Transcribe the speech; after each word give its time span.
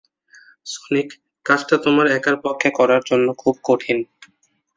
Sonic, 0.65 1.09
কাজটা 1.45 1.75
তোমার 1.85 2.07
একার 2.17 2.35
পক্ষে 2.43 2.69
করার 2.79 3.01
জন্য 3.09 3.27
খুব 3.37 3.55
কঠিন। 3.63 3.97